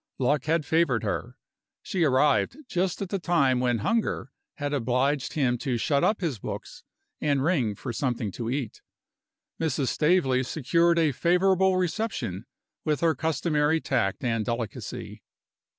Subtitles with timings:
[0.17, 1.37] Luck had favored her.
[1.83, 6.39] She arrived just at the time when hunger had obliged him to shut up his
[6.39, 6.83] books,
[7.19, 8.81] and ring for something to eat.
[9.59, 9.89] Mrs.
[9.89, 12.47] Staveley secured a favorable reception
[12.83, 15.21] with her customary tact and delicacy.